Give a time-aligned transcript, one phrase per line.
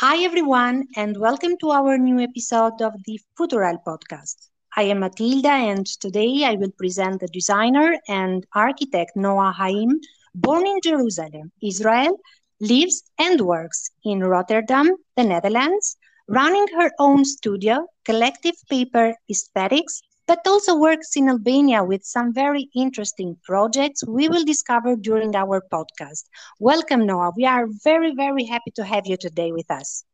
[0.00, 4.48] Hi, everyone, and welcome to our new episode of the Futural podcast.
[4.74, 10.00] I am Matilda, and today I will present the designer and architect Noah Haim,
[10.34, 12.18] born in Jerusalem, Israel,
[12.60, 20.00] lives and works in Rotterdam, the Netherlands, running her own studio, Collective Paper Aesthetics,
[20.30, 25.60] but also works in Albania with some very interesting projects we will discover during our
[25.72, 26.22] podcast.
[26.60, 27.32] Welcome, Noah.
[27.36, 30.04] We are very, very happy to have you today with us.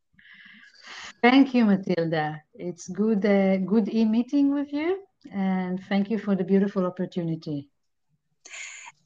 [1.21, 2.41] Thank you, Matilda.
[2.55, 4.89] It's good, uh, good e-meeting with you,
[5.31, 7.69] and thank you for the beautiful opportunity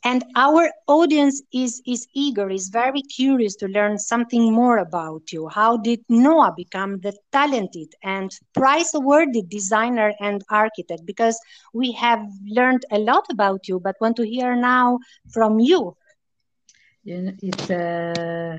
[0.04, 5.48] and our audience is is eager is very curious to learn something more about you.
[5.50, 11.04] How did noah become the talented and prize awarded designer and architect?
[11.06, 11.40] Because
[11.74, 15.00] we have learned a lot about you but want to hear now
[15.32, 15.96] from you.
[17.06, 18.58] It's uh,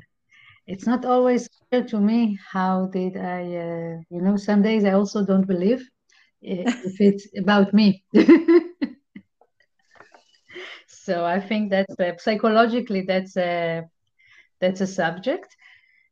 [0.67, 4.91] it's not always clear to me how did i uh, you know some days i
[4.91, 5.81] also don't believe
[6.41, 8.03] if it's about me
[11.03, 13.83] So I think that's uh, psychologically that's a
[14.61, 15.53] that's a subject.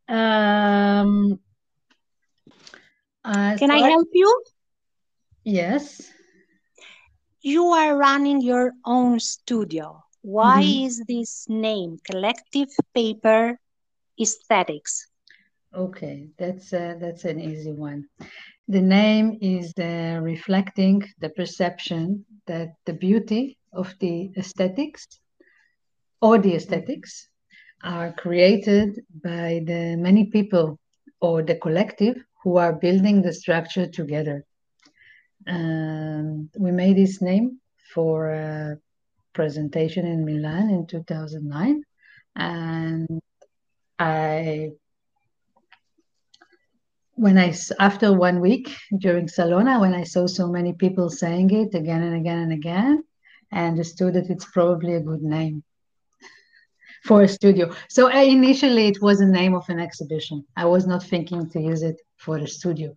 [0.09, 1.39] Um,
[3.23, 4.44] uh, Can so I help you?
[5.45, 6.12] Yes.
[7.42, 10.03] You are running your own studio.
[10.22, 10.86] Why mm-hmm.
[10.86, 13.58] is this name Collective Paper
[14.19, 15.08] Aesthetics?
[15.73, 18.09] Okay, that's uh, that's an easy one.
[18.72, 25.05] The name is uh, reflecting the perception that the beauty of the aesthetics
[26.22, 27.28] or the aesthetics
[27.83, 30.80] are created by the many people
[31.19, 34.45] or the collective who are building the structure together.
[35.45, 37.59] We made this name
[37.94, 38.78] for a
[39.33, 41.83] presentation in Milan in 2009,
[42.38, 43.22] and
[44.00, 44.72] I
[47.16, 51.76] when I after one week during Salone, when I saw so many people saying it
[51.76, 53.03] again and again and again,
[53.52, 55.63] I understood that it's probably a good name
[57.03, 57.74] for a studio.
[57.90, 60.46] So I, initially, it was the name of an exhibition.
[60.56, 62.96] I was not thinking to use it for a studio.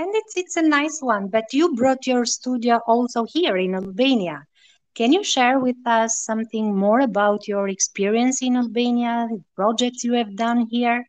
[0.00, 1.28] And it's it's a nice one.
[1.28, 4.44] But you brought your studio also here in Albania.
[4.94, 10.14] Can you share with us something more about your experience in Albania, the projects you
[10.14, 11.04] have done here?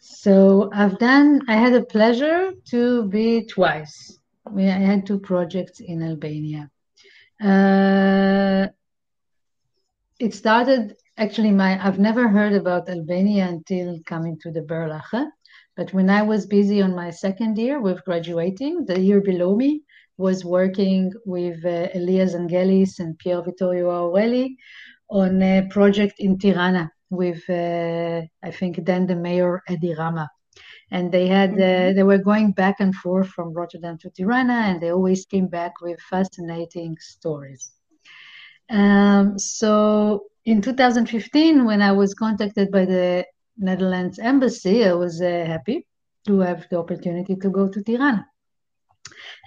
[0.00, 1.42] So I've done.
[1.48, 4.18] I had a pleasure to be twice
[4.56, 6.70] I had two projects in Albania.
[7.42, 8.68] Uh,
[10.18, 15.26] it started actually my I've never heard about Albania until coming to the Berlage.
[15.76, 19.82] But when I was busy on my second year with graduating, the year below me
[20.16, 24.56] was working with uh, Elias Angelis and Pier Vittorio Aureli
[25.08, 30.30] on a project in Tirana with, uh, I think, then the mayor Edi Rama
[30.90, 31.96] and they had uh, mm-hmm.
[31.96, 35.80] they were going back and forth from Rotterdam to Tirana, and they always came back
[35.80, 37.72] with fascinating stories.
[38.70, 43.26] Um, so in 2015, when I was contacted by the
[43.56, 45.86] Netherlands embassy, I was uh, happy
[46.26, 48.26] to have the opportunity to go to Tirana.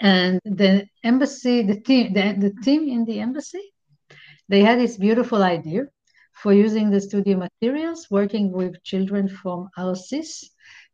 [0.02, 3.74] And the embassy, the team, the, the team in the embassy,
[4.50, 5.86] they had this beautiful idea
[6.34, 10.44] for using the studio materials, working with children from Arsis,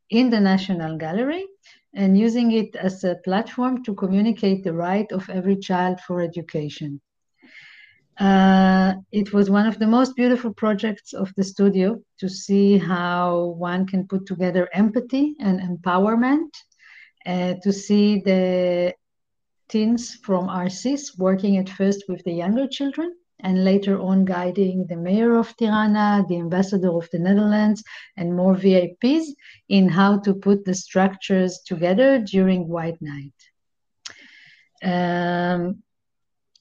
[0.10, 1.46] in the National Gallery
[1.94, 7.02] and using it as a platform to communicate the right of every child for education.
[8.20, 13.56] Uh, it was one of the most beautiful projects of the studio to see how
[13.58, 16.50] one can put together empathy and empowerment,
[17.26, 18.94] uh, to see the
[19.70, 24.98] teens from Arsis working at first with the younger children and later on guiding the
[24.98, 27.84] mayor of Tirana, the ambassador of the Netherlands,
[28.16, 29.26] and more VIPs
[29.70, 33.34] in how to put the structures together during White Night.
[34.84, 35.84] Um,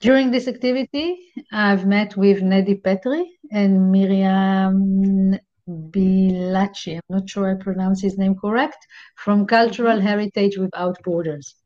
[0.00, 5.38] during this activity, I've met with Nedi Petri and Miriam
[5.68, 8.86] Bilachi, I'm not sure I pronounce his name correct,
[9.16, 10.00] from Cultural.
[10.00, 11.56] Heritage Without Borders.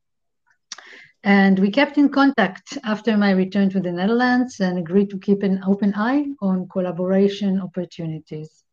[1.23, 5.43] And we kept in contact after my return to the Netherlands and agreed to keep
[5.43, 8.65] an open eye on collaboration opportunities.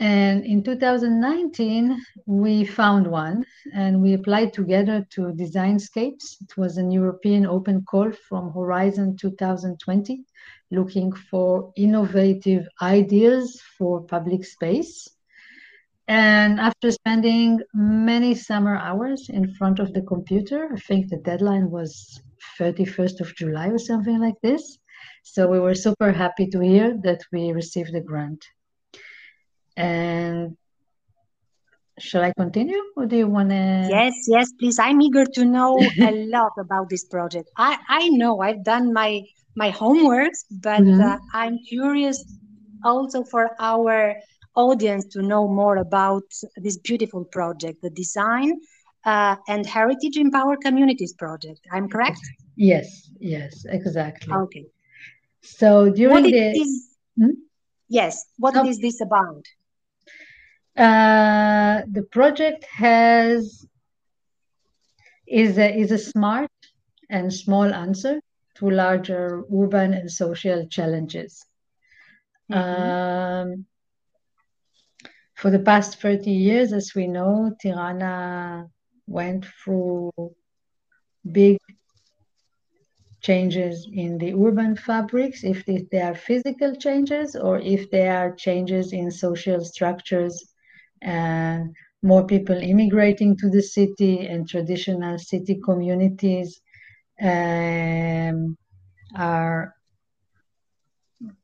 [0.00, 3.44] And in 2019, we found one
[3.74, 6.40] and we applied together to Designscapes.
[6.40, 10.24] It was an European open call from Horizon 2020,
[10.70, 15.08] looking for innovative ideas for public space.
[16.08, 21.70] And after spending many summer hours in front of the computer, I think the deadline
[21.70, 22.20] was
[22.58, 24.78] 31st of July or something like this.
[25.22, 28.42] So we were super happy to hear that we received the grant.
[29.76, 30.56] And
[31.98, 33.88] shall I continue or do you want to?
[33.88, 34.78] Yes, yes, please.
[34.78, 37.50] I'm eager to know a lot about this project.
[37.56, 39.22] I, I know I've done my
[39.56, 41.02] my homeworks, but Mhm.
[41.02, 42.24] uh, I'm curious
[42.84, 44.14] also for our
[44.58, 46.24] audience to know more about
[46.56, 48.60] this beautiful project, the Design
[49.04, 51.60] uh, and Heritage Empower Communities project.
[51.72, 52.20] I'm correct?
[52.56, 54.34] Yes, yes, exactly.
[54.34, 54.66] Okay.
[55.42, 56.96] So during it the is?
[57.18, 57.36] Hmm?
[57.88, 58.26] Yes.
[58.38, 58.64] What No.
[58.68, 59.44] is this about?
[60.76, 63.66] uh, the project has
[65.26, 66.50] is a, is a smart
[67.10, 68.20] and small answer
[68.56, 71.44] to larger urban and social challenges.
[72.50, 72.56] Mhm.
[72.60, 73.66] Um,
[75.38, 78.66] for the past 30 years, as we know, Tirana
[79.06, 80.10] went through
[81.30, 81.58] big
[83.20, 88.92] changes in the urban fabrics, if they are physical changes or if they are changes
[88.92, 90.44] in social structures
[91.02, 96.60] and more people immigrating to the city and traditional city communities
[97.22, 98.56] um,
[99.16, 99.74] are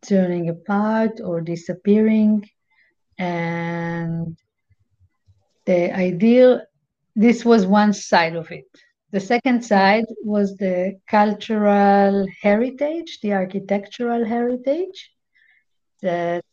[0.02, 2.44] turning apart or disappearing.
[3.18, 4.36] And
[5.66, 6.62] the ideal,
[7.14, 8.66] this was one side of it.
[9.10, 15.12] The second side was the cultural heritage, the architectural heritage,
[16.02, 16.44] that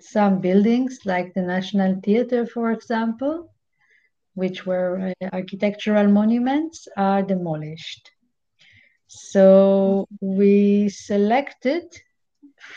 [0.00, 3.52] some buildings, like the National Theatre, for example,
[4.34, 8.10] which were uh, architectural monuments, are demolished.
[9.08, 11.82] So we selected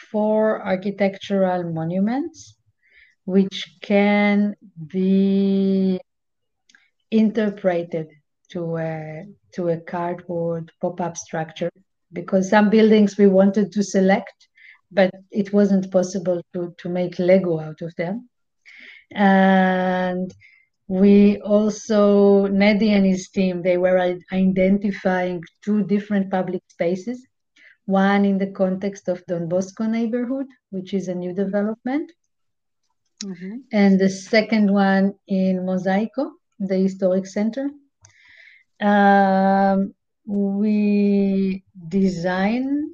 [0.09, 2.57] four architectural monuments
[3.25, 4.55] which can
[4.87, 5.99] be
[7.11, 8.09] interpreted
[8.49, 11.71] to a, to a cardboard pop-up structure
[12.11, 14.47] because some buildings we wanted to select
[14.93, 18.29] but it wasn't possible to, to make Lego out of them.
[19.11, 20.31] And
[20.87, 23.99] we also, Nedi and his team, they were
[24.31, 27.25] identifying two different public spaces.
[27.85, 32.11] One in the context of Don Bosco neighborhood, which is a new development,
[33.23, 33.63] Mhm.
[33.71, 37.69] and the second one in Mosaico, the historic center.
[38.79, 39.93] Um,
[40.25, 42.93] we design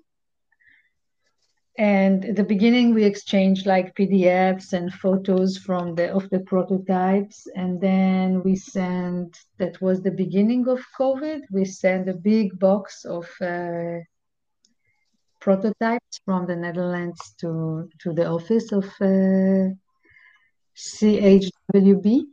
[1.79, 7.47] and at the beginning we exchanged like PDFs and photos from the of the prototypes,
[7.55, 9.39] and then we sent.
[9.59, 11.39] That was the beginning of COVID.
[11.51, 13.99] We sent a big box of uh,
[15.39, 19.69] prototypes from the Netherlands to to the office of uh,
[20.75, 22.23] CHWB,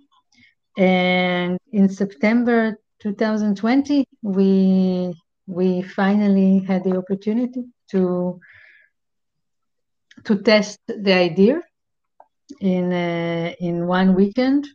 [0.76, 5.14] and in September 2020 we
[5.46, 8.40] we finally had the opportunity to
[10.24, 11.60] to test the idea
[12.60, 14.66] in uh, in one weekend,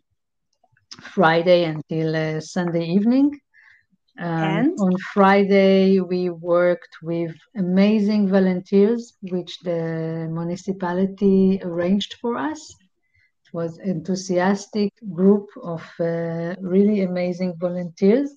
[1.02, 3.40] Friday until uh, Sunday evening.
[4.20, 4.80] Um, And?
[4.80, 12.76] on Friday, we worked with amazing volunteers, which the municipality arranged for us.
[13.54, 18.32] Was enthusiastic group of uh, really amazing volunteers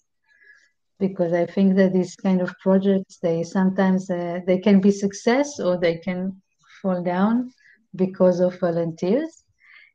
[0.98, 5.60] because I think that these kind of projects they sometimes uh, they can be success
[5.60, 6.40] or they can
[6.80, 7.52] fall down
[7.94, 9.44] because of volunteers.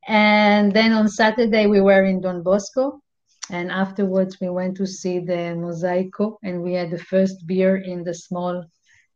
[0.08, 3.02] And then on Saturday we were in Don Bosco,
[3.50, 8.04] and afterwards we went to see the Mosaico, and we had the first beer in
[8.04, 8.64] the small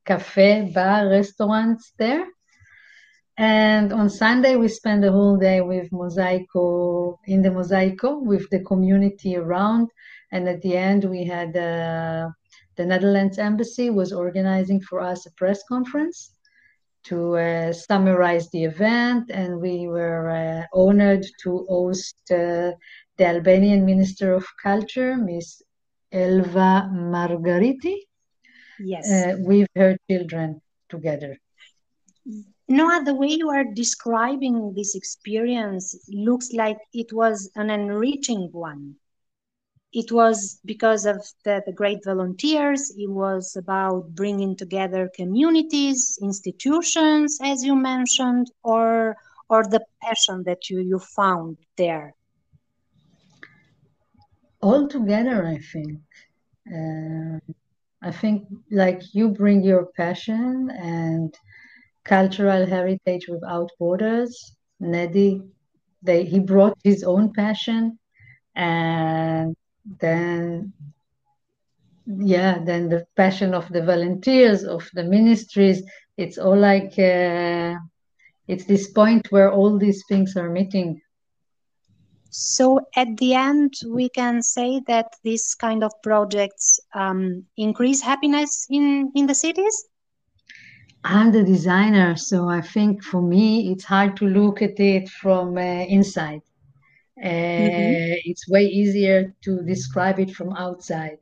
[0.05, 2.25] cafe bar restaurants there.
[3.37, 8.59] And on Sunday we spent the whole day with Mosaico in the Mosaico with the
[8.61, 9.89] community around.
[10.31, 12.29] And at the end we had uh,
[12.75, 16.33] the Netherlands embassy was organizing for us a press conference
[17.03, 22.71] to uh, summarize the event, and we were uh, honored to host uh,
[23.17, 25.61] the Albanian Minister of Culture, Miss
[26.11, 27.97] Elva Margariti,
[28.79, 29.11] Yes.
[29.11, 31.37] uh, with her children together.
[32.67, 38.95] Noah, the way you are describing this experience looks like it was an enriching one.
[39.91, 42.91] It was because of the, the great volunteers.
[42.97, 49.15] It was about bringing together communities, institutions, as you mentioned, or
[49.49, 52.15] or the passion that you, you found there.
[54.61, 55.99] All together, I think.
[56.65, 57.39] Uh,
[58.01, 61.33] I think like you bring your passion and
[62.05, 64.55] cultural heritage without borders.
[64.81, 65.41] Nedi,
[66.01, 67.97] they he brought his own passion,
[68.55, 69.55] and
[69.99, 70.73] then
[72.05, 75.83] yeah, then the passion of the volunteers of the ministries.
[76.17, 77.75] It's all like uh,
[78.47, 81.01] it's this point where all these things are meeting.
[82.35, 88.65] So at the end, we can say that this kind of projects um, increase happiness
[88.71, 89.85] in, in the cities?
[91.03, 95.57] I'm the designer, so I think for me it's hard to look at it from
[95.57, 96.41] uh, inside.
[97.21, 98.13] Uh, mm-hmm.
[98.25, 101.19] It's way easier to describe it from outside.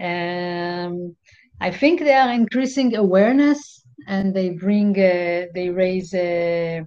[0.00, 1.16] Um,
[1.60, 6.84] I think they are increasing awareness and they bring, uh, they raise uh,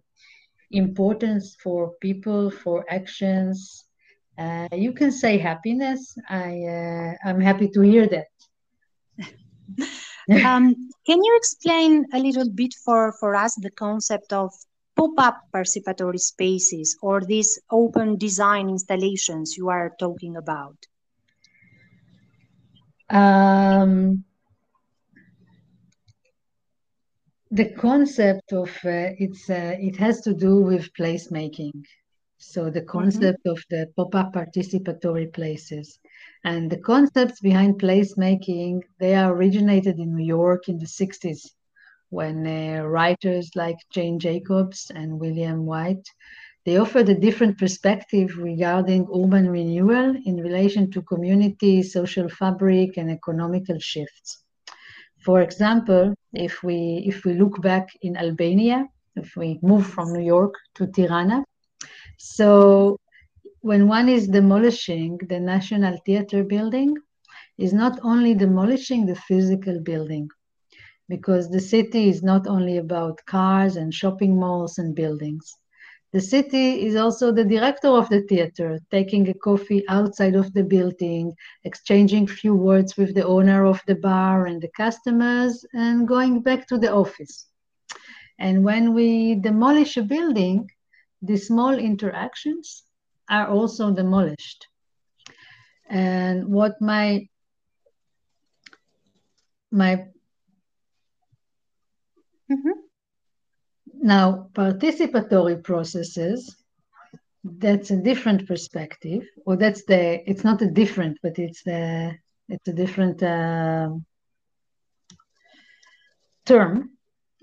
[0.72, 3.86] importance for people, for actions.
[4.38, 6.16] Uh, you can say happiness.
[6.30, 8.28] I, uh, I'm happy to hear that.
[10.30, 14.52] Um, can you explain a little bit for, for us the concept of
[14.96, 20.76] pop-up participatory spaces or these open design installations you are talking about?
[23.10, 24.24] Um,
[27.50, 31.84] the concept of uh, it's uh, it has to do with placemaking
[32.40, 32.90] so the mm-hmm.
[32.90, 33.52] concept mm-hmm.
[33.52, 36.00] of the pop-up participatory places
[36.44, 41.52] and the concepts behind placemaking, they are originated in New York in the 60s
[42.10, 46.08] when uh, writers like Jane Jacobs and William Whyte
[46.66, 53.10] they offered a different perspective regarding urban renewal in relation to community, social fabric, and
[53.10, 54.44] economical shifts.
[55.20, 60.26] For example, if we if we look back in Albania, if we move from New
[60.36, 61.44] York to Tirana,
[62.20, 63.00] so
[63.62, 66.96] when one is demolishing the National Theatre building,
[67.58, 70.28] is not only demolishing the physical building,
[71.08, 75.56] because the city is not only about cars and shopping malls and buildings.
[76.12, 80.64] The city is also the director of the theater, taking a coffee outside of the
[80.64, 81.34] building,
[81.64, 86.68] exchanging few words with the owner of the bar and the customers, and going back
[86.68, 87.48] to the office.
[88.40, 90.70] And when we demolish a building,
[91.22, 92.84] the small interactions
[93.30, 94.68] are also demolished.
[95.90, 97.28] And what my
[99.72, 100.08] my
[102.52, 102.80] mm-hmm.
[103.94, 106.56] now participatory processes
[107.44, 112.16] that's a different perspective or that's the it's not a different but it's the
[112.50, 113.90] it's a different uh,
[116.46, 116.90] term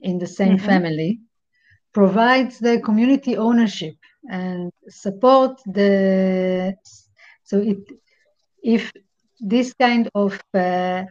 [0.01, 0.67] in the same mm-hmm.
[0.67, 1.21] family
[1.97, 3.97] provides the community ownership
[4.31, 4.71] and
[5.03, 6.75] support the
[7.49, 7.81] so it
[8.63, 8.93] if
[9.41, 11.03] this kind of uh,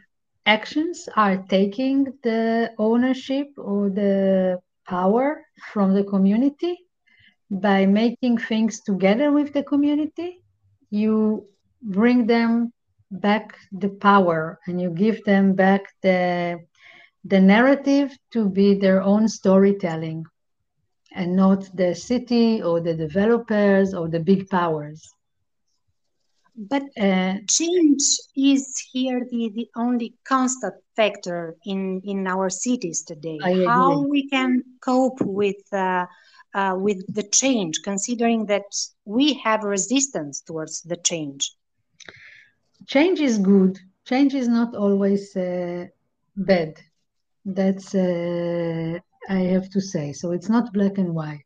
[0.46, 4.60] actions are taking the ownership or the
[4.96, 5.27] power
[5.72, 6.75] from the community
[7.50, 10.30] by making things together with the community
[10.92, 11.15] you
[11.82, 12.72] bring them
[13.25, 16.60] back the power and you give them back the
[17.32, 20.24] the narrative to be their own storytelling
[21.15, 25.01] and not the city or the developers or the big powers.
[26.57, 28.03] But uh, change
[28.36, 33.39] is here the, the only constant factor in, in our cities today.
[33.67, 36.05] How we can cope with uh,
[36.53, 38.69] uh, with the change, considering that
[39.03, 41.51] we have resistance towards the change.
[42.88, 43.77] Change is good.
[44.05, 45.88] Change is not always uh,
[46.38, 46.75] bad.
[47.43, 50.13] That's uh, I have to say.
[50.13, 51.46] So it's not black and white.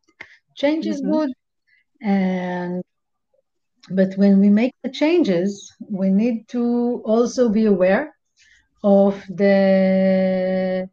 [0.56, 0.94] Change mm-hmm.
[0.94, 1.32] is good,
[2.02, 2.84] and
[3.90, 8.14] but when we make the changes, we need to also be aware
[8.84, 10.90] of the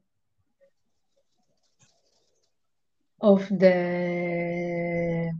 [3.20, 5.32] of the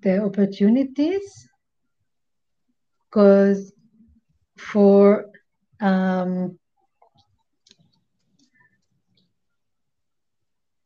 [0.00, 1.48] the opportunities
[3.04, 3.72] because
[4.58, 5.26] for
[5.80, 6.58] um,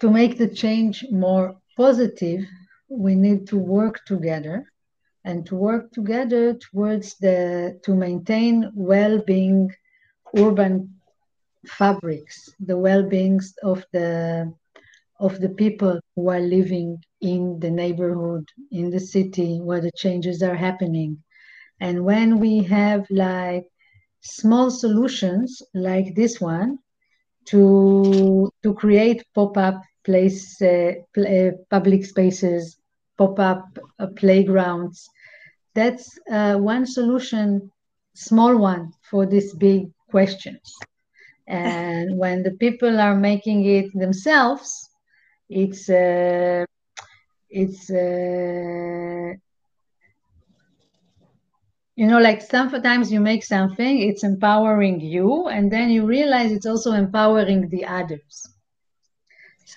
[0.01, 2.45] to make the change more positive,
[2.89, 4.65] we need to work together
[5.25, 9.71] and to work together towards the to maintain well-being
[10.37, 10.95] urban
[11.67, 14.53] fabrics, the well-beings of the
[15.21, 20.43] of the people who are living in the neighborhood, in the city where the changes
[20.43, 21.23] are happening.
[21.81, 23.67] And when we have like
[24.21, 26.79] small solutions like this one
[27.51, 32.79] to to create pop-up place uh, uh, public spaces,
[33.17, 33.65] pop up
[33.99, 35.09] uh, playgrounds.
[35.75, 37.71] That's one solution,
[38.15, 40.75] small one, for these big questions.
[41.47, 44.89] And when the people are making it themselves,
[45.49, 46.65] it's uh,
[47.51, 49.35] it's uh,
[51.99, 56.71] you know like sometimes you make something it's empowering you and then you realize it's
[56.73, 58.37] also empowering the others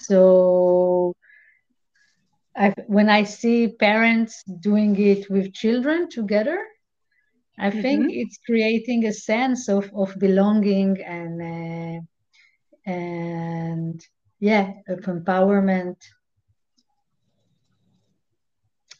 [0.08, 1.14] So
[2.56, 6.60] I, when I see parents doing it with children together,
[7.58, 7.82] I mm-hmm.
[7.82, 14.02] think it's creating a sense of, of belonging and uh, and
[14.40, 15.98] yeah, of empowerment.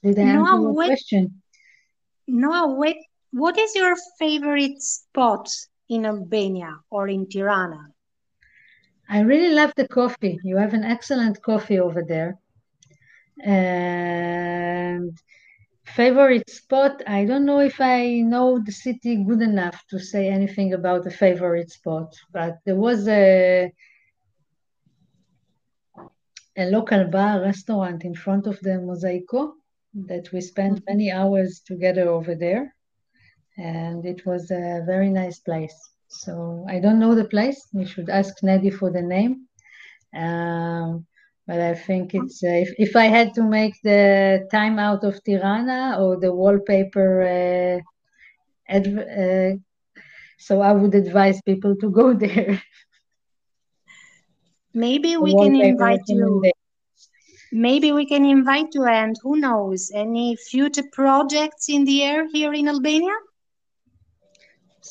[0.04, 1.42] Did I answer your what, question?
[2.28, 2.98] No, wait.
[3.32, 5.50] What is your favorite spot
[5.88, 7.88] in Albania or in Tirana?
[9.10, 10.38] I really love the coffee.
[10.44, 12.38] You have an excellent coffee over there.
[13.42, 15.18] And
[15.86, 20.74] favorite spot, I don't know if I know the city good enough to say anything
[20.74, 23.72] about a favorite spot, but there was a
[26.58, 29.54] a local bar restaurant in front of the Mosaico
[29.94, 30.92] that we spent mm-hmm.
[30.92, 32.76] many hours together over there
[33.62, 35.78] and it was a very nice place
[36.08, 39.34] so i don't know the place You should ask Nedi for the name
[40.14, 41.06] um,
[41.48, 45.24] but I think it's uh, if, if I had to make the time out of
[45.24, 47.82] Tirana or the wallpaper,
[48.70, 49.52] uh, uh,
[50.38, 52.62] so I would advise people to go there.
[54.74, 56.44] Maybe we can invite you.
[57.52, 62.54] Maybe we can invite you, and who knows, any future projects in the air here
[62.54, 63.14] in Albania?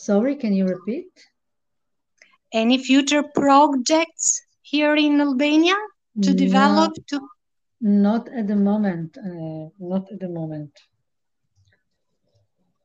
[0.07, 1.11] Sorry, can you repeat?
[2.53, 5.77] Any future projects here in Albania?
[6.23, 7.21] to develop to
[7.81, 10.71] not at the moment uh, not at the moment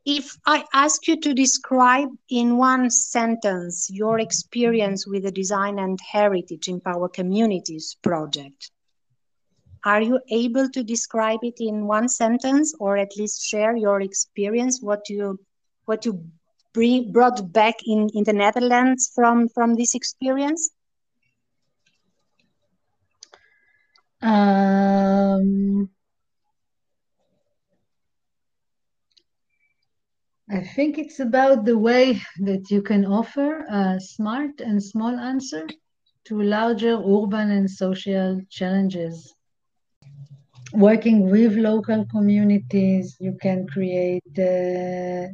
[0.06, 6.00] if i ask you to describe in one sentence your experience with the design and
[6.00, 8.72] heritage empower communities project
[9.84, 14.82] are you able to describe it in one sentence or at least share your experience
[14.82, 15.38] what you
[15.86, 16.24] what you
[16.76, 20.72] bring, brought back in in the netherlands from from this experience
[24.22, 25.90] Um,
[30.50, 35.68] I think it's about the way that you can offer a smart and small answer
[36.26, 39.34] to larger urban and social challenges.
[40.74, 45.34] Working with local communities, you can create uh,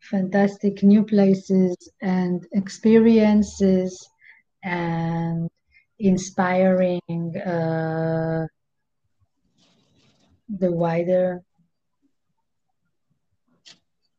[0.00, 4.08] fantastic new places and experiences
[4.62, 5.48] and
[5.98, 7.00] inspiring
[7.46, 8.46] uh,
[10.48, 11.42] the wider.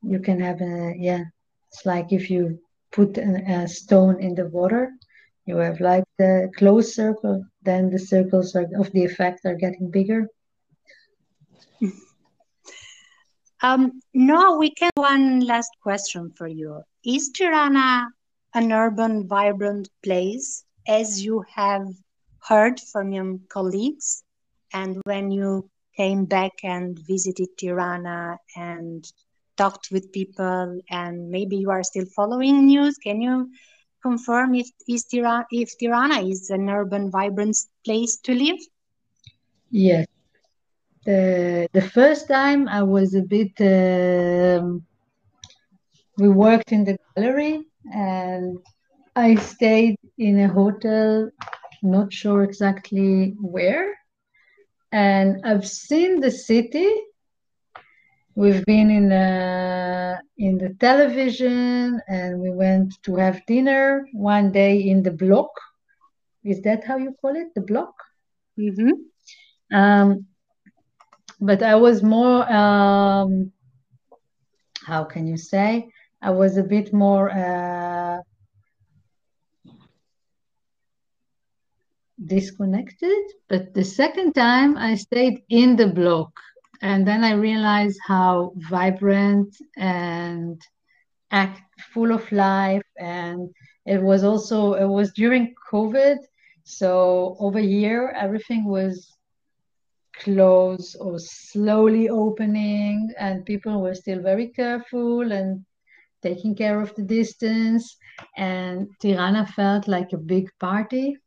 [0.04, 1.24] You can have a yeah
[1.72, 2.60] it's like if you
[2.92, 4.92] put a, a stone in the water
[5.46, 9.90] you have like the closed circle then the circles are, of the effect are getting
[9.90, 10.28] bigger
[13.62, 16.82] um, no we can one last question for you.
[17.06, 18.08] Is tirana
[18.54, 21.88] an urban vibrant place as you have
[22.48, 24.24] heard from your colleagues?
[24.74, 29.04] And when you came back and visited Tirana and
[29.58, 33.50] talked with people and maybe you are still following news can you
[34.02, 38.60] confirm if is Tirana, if Tirana is an urban vibrant place to live?
[39.72, 40.08] Yes
[41.06, 44.86] the the first time I was a bit um,
[46.18, 48.58] we worked in the gallery and
[49.16, 51.30] I stayed in a hotel,
[51.82, 53.98] not sure exactly where.
[54.92, 56.90] And I've seen the city.
[58.36, 64.78] We've been in uh, in the television, and we went to have dinner one day
[64.78, 65.52] in the block.
[66.44, 67.94] Is that how you call it, the block?
[68.58, 69.76] Mm-hmm.
[69.76, 70.28] Um,
[71.42, 72.50] but I was more.
[72.52, 73.52] Um,
[74.86, 75.90] how can you say?
[76.22, 77.30] I was a bit more.
[77.32, 78.22] Uh,
[82.26, 83.24] disconnected.
[83.48, 86.32] But the second time I stayed in the block.
[86.82, 90.60] And then I realized how vibrant and
[91.32, 91.62] act
[91.94, 92.82] full of life.
[92.98, 93.50] And
[93.86, 96.18] it was also, it was during COVID.
[96.64, 99.16] So over here, everything was
[100.24, 105.66] closed or slowly opening, and people were still very careful and
[106.22, 107.98] taking care of the distance.
[108.38, 111.18] And Tirana felt like a big party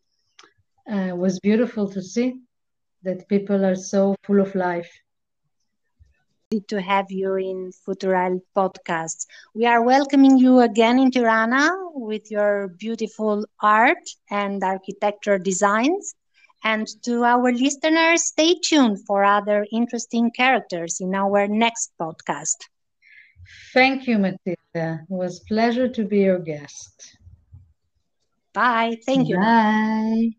[0.90, 2.34] uh, was beautiful to see
[3.02, 4.90] that people are so full of life
[6.68, 9.26] to have you in Futural Podcasts.
[9.54, 16.14] We are welcoming you again in Tirana with your beautiful art and architecture designs.
[16.64, 22.56] And to our listeners, stay tuned for other interesting characters in our next podcast.
[23.74, 25.02] Thank you, Matilda.
[25.02, 27.18] It was pleasure to be your guest.
[28.54, 28.96] Bye.
[29.04, 29.36] Thank you.
[29.36, 30.30] Bye.